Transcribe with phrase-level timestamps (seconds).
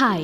[0.00, 0.20] හයි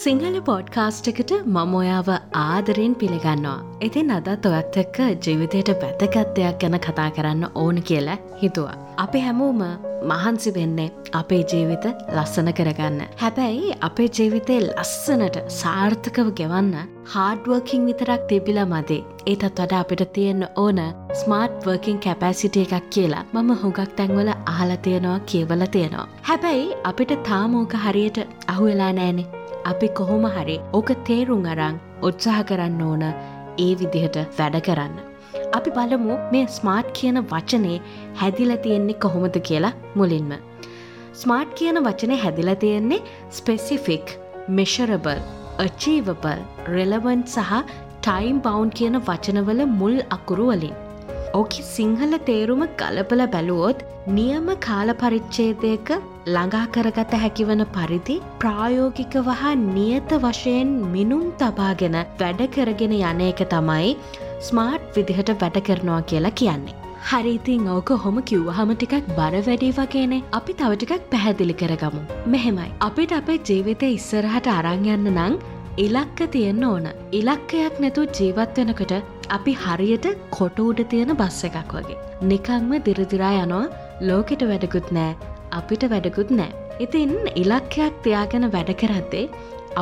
[0.00, 2.08] Sinhala podcast එකට මම ඔයාව
[2.40, 3.54] ආදරයෙන් පිළිගන්නවා.
[3.86, 8.74] ඉතින් අදත් ඔයත් එක්ක ජීවිතයට වැදගත් දෙයක් ගැන කතා කරන්න ඕන කියලා හිතුවා.
[9.04, 9.62] අපි හැමෝම
[10.10, 11.84] මහන්සි වෙන්නේ අපේ ජීවිත
[12.16, 13.00] ලස්සන කරගන්න.
[13.22, 16.74] හැබැයි අපේ ජීවිතේ ලස්සනට සාර්ථකව ගෙවන්න
[17.14, 19.00] හාඩුවකින් විතරක් තිබිලා මදේ.
[19.26, 20.80] ඒතත් වඩා අපිට තියෙන්න ඕන
[21.20, 26.08] ස්මාර්ට් වර්කින් කැපෑසිට එකක් කියලා මම හුඟක් තැන්වල අහල තියෙනවා කියවල තියෙනවා.
[26.28, 29.30] හැබැයි අපිට තාමෝක හරියට අහුවෙලා නෑනේ.
[29.64, 33.04] අපි කොහොම හරි ඕක තේරුම් අරං උත්සාහ කරන්න ඕන
[33.58, 35.13] ඒ විදිහට වැඩ කරන්න.
[35.58, 37.78] අපි බලමු මේ ස්මාර්ට් කියන වචනේ
[38.20, 40.32] හැදිල තියෙන්නේ කොහොමද කියලා මුලින්ම.
[41.20, 43.02] ස්මාර්ට් කියන වචනේ හැදිල තියෙන්නේ
[43.38, 44.06] ස්පෙසිෆික්,
[44.58, 45.20] මෙෂරබල්,
[45.66, 46.40] අචීවබල්,
[46.76, 47.52] රෙලවන් සහ
[48.06, 50.74] ටයිම් බවන්් කියන වචනවල මුල් අකුරු වලින්.
[51.38, 53.78] ඕකි සිංහල තේරුම ගලපල බැලුවොත්
[54.16, 55.88] නියම කාල පරිච්චේදයක
[56.34, 63.90] ළඟා කරගත හැකිවන පරිදි ප්‍රායෝගික වහා නියත වශයෙන් මිනුම් තබාගෙන වැඩ කරගෙන යන එක තමයි
[64.48, 66.76] ස්මාර්ට් විදිහට වැඩ කරනවා කියලා කියන්නේ.
[67.08, 72.00] හරිඉතින් ඕක හොම කිව්වහම ටිකක් බර වැඩි වගේනේ අපි තවටිකක් පැහැදිලි කරගමු.
[72.34, 75.36] මෙහෙමයි අපිට අපේ ජීවිතය ඉස්සරහට අරංයන්න නං
[75.84, 76.86] ඉලක්ක තියෙන්න ඕන.
[77.20, 78.94] ඉලක්කයක් නැතු ජීවත් වෙනකට
[79.36, 82.00] අපි හරියට කොට උඩ තියෙන බස්ස එකක් වගේ.
[82.32, 83.64] නිකංම දිරදිරා යනවා
[84.08, 85.16] ලෝකෙට වැඩකුත් නෑ
[85.60, 86.52] අපිට වැඩකුත් නෑ.
[86.84, 89.26] ඉතින් ඉලක්කයක් තියාගෙන වැඩ කරද්දේ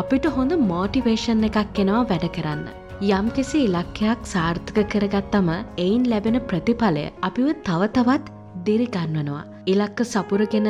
[0.00, 2.81] අපිට හොඳ මෝටිවේෂන් එකක් එනවා වැඩ කරන්න.
[3.02, 5.48] යම් කිසි ඉලක්කයක් සාර්ථක කරගත්තම
[5.84, 8.26] එයින් ලැබෙන ප්‍රතිඵලය අපිව තව තවත්
[8.66, 9.40] දිරිගන්වනවා.
[9.72, 10.68] ඉලක්ක සපුරගෙන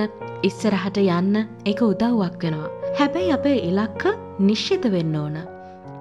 [0.49, 1.35] ඉස්සරහට යන්න
[1.73, 2.71] එක උදව්වක් වෙනවා.
[2.99, 4.05] හැබැයි අපේ ඉලක්ක
[4.49, 5.37] නිශ්ෂිත වෙන්න ඕන.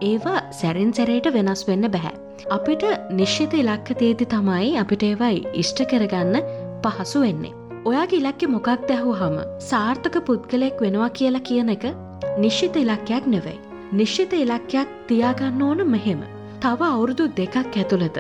[0.09, 2.13] ඒවා සැරින් සැරේට වෙනස් වෙන්න බැහැ.
[2.57, 2.85] අපිට
[3.17, 6.39] නිශ්ෂිත ඉලක්ක තියේදි තමයි අපිට ඒවයි ඉෂ්ට කරගන්න
[6.85, 7.57] පහසු වෙන්නේ.
[7.89, 9.35] ඔයාගේ ඉලක්කෙ මොකක් දැහු හම
[9.71, 11.85] සාර්ථක පුද්ගලයෙක් වෙනවා කියලා කියන එක
[12.45, 13.70] නිශ්ෂිත ඉලක්කයක් නෙවෙයි.
[13.99, 16.19] නිශ්ෂිත ඉලක්කයක් තියාගන්න ඕන මෙහෙම.
[16.63, 18.17] තව අවුරුදු දෙකක් ඇතුළත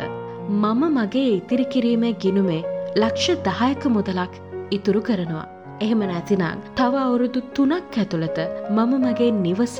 [0.61, 2.57] මම මගේ ඉතිරි කිරීමේ ගිනුමේ
[3.01, 4.33] ලක්ෂ දහයක මුදලක්
[4.77, 5.45] ඉතුරු කරනවා.
[5.83, 8.41] එහෙම නැතිනම් තව අවුරුදු තුනක් ඇතුළත
[8.75, 9.77] මම මගේ නිවස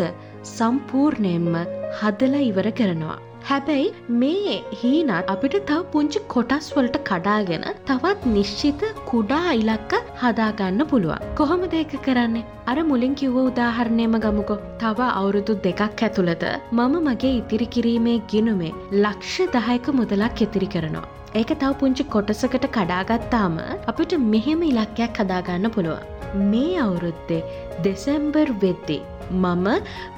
[0.54, 1.60] සම්පූර්ණයෙන්ම
[2.00, 3.20] හදලා ඉවර කරනවා.
[3.50, 11.24] හැබැයි මේ හීනත් අපිට තව පුංචි කොටස් වලට කඩාගෙන තවත් නිශ්චිත කුඩා ඉලක්ක හදාගන්න පුළුවන්.
[11.40, 12.46] කොහොම දෙක කරන්නේ.
[12.72, 14.60] අර මුලින් කිව්ව උදාහරණයම ගමුකෝ.
[14.82, 18.74] තව අවුරුදු දෙකක් ඇතුළත මම මගේ ඉතිරි කිරීමේ ගිනුමේ
[19.04, 21.08] ලක්ෂ දහයක මුදලක් ඉතිරි කරනවා.
[21.36, 23.56] ඒක තව පුංචි කොටසකට කඩාගත්තාම
[23.92, 26.04] අපිට මෙහෙම ඉලක්කයක් හදාගන්න පුළුවන්.
[26.52, 27.42] මේ අවුරුද්දේ
[27.86, 29.02] දෙසැම්බර් වෙද්දී
[29.44, 29.68] මම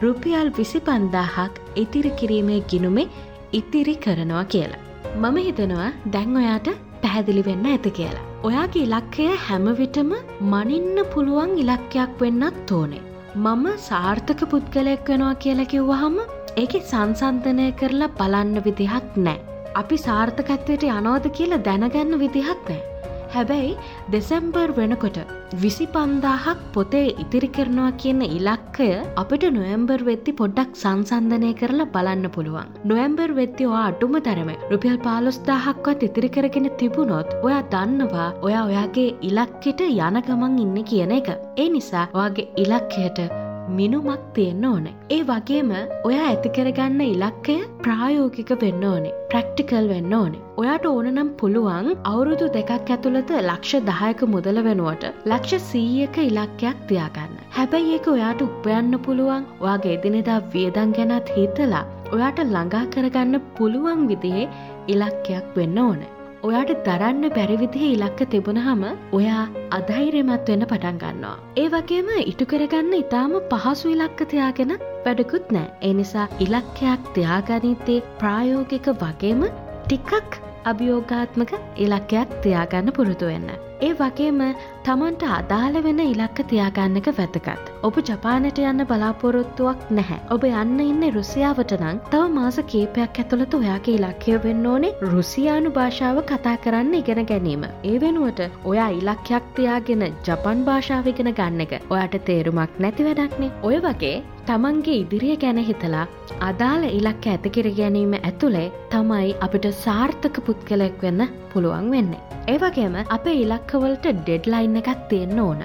[0.03, 3.11] රුපියල් විසි පන්දාහක් ඉතිරි කිරීමේ ගිනුමේ
[3.53, 4.83] ඉතිරි කරනවා කියලා.
[5.21, 6.69] මම හිතනවා දැන් ඔයාට
[7.01, 8.32] පැහැදිලි වෙන්න ඇත කියලා.
[8.47, 10.09] ඔයාගේ ඉලක්කය හැමවිටම
[10.53, 13.03] මනින්න පුළුවන් ඉලක්කයක් වෙන්නත් ඕනේ.
[13.43, 16.17] මම සාර්ථක පුද්ගලයෙක් වෙනවා කියලා කිව්වහම
[16.63, 19.39] ඒක සංසන්ධනය කරලා බලන්න විදිහක් නෑ.
[19.81, 22.92] අපි සාර්ථකත්වයට යනෝද කියලා දැනගන්න විදිහක් නෑ.
[23.33, 23.71] හැබැයි
[24.13, 25.17] දෙසැම්බර් වෙනකොට
[25.63, 28.89] විසි පන්දාහක් පොතේ ඉතිරි කරනවා කියන ඉලක්කය
[29.21, 32.73] අපිට නොයම්බර් වෙත්ති පොඩ්ඩක් සංසන්ධනය කරලා බලන්න පුළුවන්.
[32.91, 39.87] නොයම්බර් වෙත්ති ඔයා අඩුම තරම රුපියල් පාලොස්දාහක්වත් ඉතිරි කරගෙන තිබුණොත් ඔයා දන්නවා ඔයා ඔයාගේ ඉලක්කෙට
[39.89, 41.31] යන ගමන් ඉන්න කියන එක.
[41.57, 43.42] ඒ නිසා ඔයාගේ ඉලක්කයට
[43.77, 44.93] මිනුමක් තියෙන්න ඕනේ.
[45.15, 45.71] ඒ වගේම
[46.07, 49.13] ඔයා ඇතිකරගන්න ඉලක්කය ප්‍රායෝගික වෙන්න ඕනේ.
[49.31, 50.41] ප්‍රක්ටිකල් වෙන්න ඕනේ.
[50.61, 57.37] ඔයාට ඕනනම් පුළුවන් අවුරුදු දෙකක් ඇතුළත ලක්ෂ දහයක මුදල වෙනුවට ලක්ෂ සීයක ඉලක්කයක් තියාගන්න.
[57.57, 61.85] හැබැයි ඒක ඔයාට උපයන්න පුළුවන් ඔයාගේ එදිනෙදා වියදන් ගැනත් හිතලා
[62.15, 64.51] ඔයාට ළඟා කරගන්න පුළුවන් විදිහේ
[64.95, 66.11] ඉලක්කයක් වෙන්න ඕනේ.
[66.47, 68.81] ඔයාට දරන්න බැරිවිදිහ ඉලක්ක තිබුණහම
[69.17, 69.43] ඔයා
[69.77, 71.35] අධෛරයමත් වෙන්න පටන් ගන්නවා.
[71.61, 74.73] ඒ වගේම ඉටු කරගන්න ඉතාම පහසු ඉලක්ක තියාගෙන
[75.05, 75.69] වැඩකුත් නෑ.
[75.87, 79.45] ඒ නිසා ඉලක්කයක් තියාගනිත්තේ ප්‍රායෝගික වගේම
[79.85, 80.39] ටිකක්
[80.71, 81.53] අභියෝගාත්මක
[81.85, 83.53] ඉලක්කයක් තියාගන්න පුරුදු වෙන්න.
[83.81, 84.43] ඒ වගේම
[84.87, 87.72] තමන්ට අදාළ වෙන ඉලක්ක තියාගන්නක වැතකත්.
[87.87, 90.19] ඔබ ජපානට යන්න බලාපොරොත්තුවක් නැහැ.
[90.33, 96.21] ඔබ යන්න ඉන්න රුසියාවට නං තව මාස කේපයක් ඇතුළත ඔයාගේ ඉලක්කය වෙන්න ඕනේ රුසියානු භාෂාව
[96.29, 97.65] කතා කරන්න ඉගෙන ගැනීම.
[97.89, 98.39] ඒ වෙනුවට
[98.71, 103.51] ඔයා ඉලක්කයක් තියාගෙන ජපන් භාෂාවගෙන ගන්න එක ඔයාට තේරුමක් නැති වැඩක්නේ.
[103.67, 104.15] ඔය වගේ
[104.47, 106.07] තමන්ගේ ඉදිරිය ගැන හිතලා
[106.49, 108.65] අදාළ ඉලක්ක ඇතිකිර ගැනීම ඇතුළේ
[108.95, 112.25] තමයි අපිට සාර්ථක පුද්ගලෙක් වෙන්න පුළුවන් වෙන්නේ.
[112.47, 115.63] ඒවගේම අප ඉලක්කවලට ඩෙඩ්ලයින් එකක් තියෙන්න ඕන.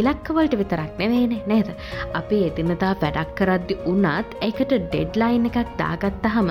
[0.00, 1.68] ඉලක්කවලට විතරක් නෙවේනේ නේද.
[2.20, 6.50] අපි එදිනතා වැඩක් කරද්දි උනත් ඒකට ඩෙඩ්ලයින් එකක් දාගත්තහම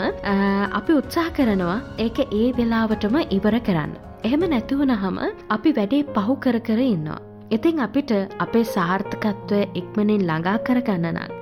[0.80, 3.94] අපි උත්සාහ කරනවා ඒක ඒ වෙලාවටම ඉවර කරන්න.
[4.28, 5.22] එහෙම නැතිවනහම
[5.58, 7.22] අපි වැඩේ පහු කර කර ඉන්නවා.
[7.56, 8.12] ඉතිං අපිට
[8.46, 11.34] අපේ සාර්ථකත්වය ඉක්මනින් ළඟා කරගන්න නම්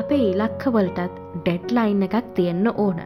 [0.00, 3.00] අපේ ඉලක්කවලටත් ඩෙඩ්ලයින් එකක් තියෙන්න ඕන.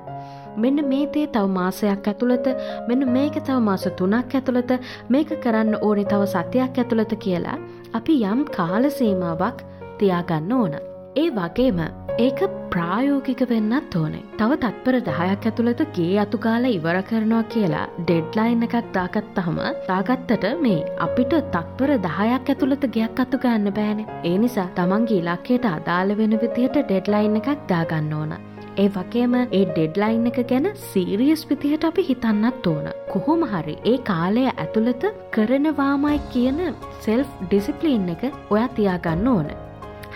[0.56, 2.46] මෙන්න මේ තේ තව මාසයක් ඇතුළත
[2.88, 4.72] මෙන්න මේක තව මාස තුනක් ඇතුළත
[5.08, 7.58] මේක කරන්න ඕනි තව සතියක් ඇතුළත කියලා
[7.92, 9.58] අපි යම් කාලසීමාවක්
[9.98, 10.74] තියාගන්න ඕන.
[11.16, 11.80] ඒ වගේම
[12.18, 12.40] ඒක
[12.72, 14.22] ප්‍රායෝගික වෙන්නත් ඕනේ.
[14.38, 19.58] තව තත්පර දහයක් ඇතුළත ගේ අතුකාල ඉවර කරනවා කියලා ඩෙඩ්ලයින් එකක් දාගත්තහම
[19.88, 24.08] දාගත්තට මේ අපිට තත්පර දහයක් ඇතුළත ගයක් අතු ගන්න බෑනේ.
[24.30, 28.34] ඒ නිසා තමන්ගේ ඉලක්කයට අදාළ වෙන විදියට ඩෙඩ්ලයින් එකක් දාගන්න ඕන.
[28.76, 32.86] ඒ වගේම ඒ ඩෙඩ්ලයින් එක ගැන සීරියස් විදිහට අපි හිතන්නත් ඕන.
[33.12, 35.04] කොහොම හරි ඒ කාලය ඇතුළත
[35.34, 36.58] කරනවාමයි කියන
[37.04, 39.48] සෙල්ෆ් ඩිසිප්ලීන් එක ඔයා තියාගන්න ඕන.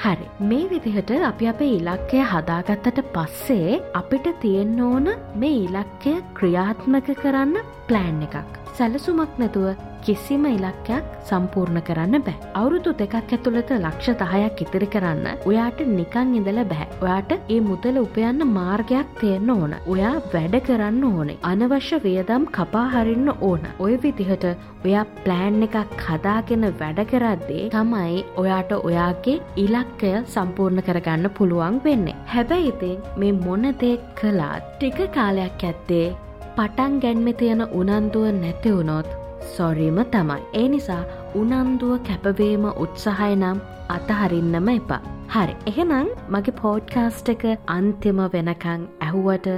[0.03, 5.07] හරි මේ විදිහට අපි අපේ ඉලක්කය හදාගත්තට පස්සේ අපිට තියෙන්න ඕන
[5.43, 7.55] මේ ඉලක්කය ක්‍රියාත්මක කරන්න
[7.89, 8.59] ප්ලෑන් එකක්.
[8.77, 12.37] සැලසුමක් නැතුව කිසිම ඉලක්කයක් සම්පූර්ණ කරන්න බෑ.
[12.61, 16.89] අවුරුදු දෙකක් ඇතුළත ලක්ෂ දහයක් ඉතිරි කරන්න ඔයාට නිකං ඉඳල බැහැ.
[17.05, 19.75] ඔයාට ඒ මුදල උපයන්න මාර්ගයක් තියෙන්න ඕන.
[19.93, 21.39] ඔයා වැඩ කරන්න ඕනේ.
[21.51, 23.67] අනවශ්‍ය වියදම් කපා හරින්න ඕන.
[23.85, 24.47] ඔය විදිහට
[24.87, 32.17] ඔයා ප්ලෑන් එකක් හදාගෙන වැඩ කරද්දේ තමයි ඔයාට ඔයාගේ ඉලක්කය සම්පූර්ණ කරගන්න පුළුවන් වෙන්නේ.
[32.35, 36.07] හැබැයි ඉතින් මේ මොනදේ කලාත් ටික කාලයක් ඇත්තේ
[36.57, 39.18] පටන් ගැන්මි තියෙන උනන්දුව නැතිවුණොත්
[39.57, 40.41] සොරීම තමයි.
[40.55, 41.03] ඒ නිසා
[41.35, 43.59] උනන්දුව කැපවේම උත්සාහය නම්
[43.89, 45.01] අතහරින්නම එපා.
[45.29, 47.45] හරි එහෙනම් මගේ පෝඩ්කාස්ට් එක
[47.77, 49.49] අන්තිම වෙනකං ඇහුවට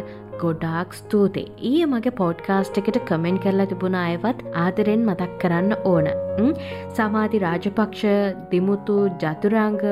[0.42, 1.52] ගොඩාක් ස්තුතියි.
[1.70, 6.08] ඊය මගේ පෝඩ්කාස්ට් එකට කමෙන්ට් කරලා තිබුණ අයවත් ආදරෙන් මතක් කරන්න ඕන.
[6.96, 8.02] සමාධි රාජපක්ෂ
[8.50, 9.84] දිමුතු ජතුරංග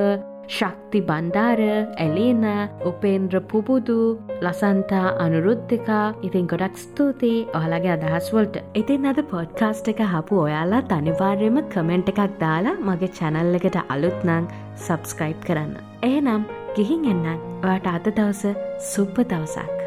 [0.48, 1.60] ශක්ති බන්ධාර
[1.96, 2.44] ඇලේන
[2.90, 3.96] උපේන්ද්‍ර පුබුදු
[4.40, 12.12] ලසන්තා අනුරුද්ධකා ඉතින් ගොඩක් ස්තුතියි ඔහලගේ අදහස්වලට ඉතින් අද පොඩ්කාස්ට් එක හපු ඔයාලා තනිවාර්යම කමෙන්ට්
[12.12, 15.74] එකක් දාලා මගේ චැනල් එකට අලුත්නං සබස්ක්‍රයිබ් කරන්න.
[16.02, 16.46] එහෙනම්
[16.76, 17.26] ගිහින් එන්න
[17.62, 18.44] ඔයාට අත දවස
[18.86, 19.77] සුප්ප දවසක්.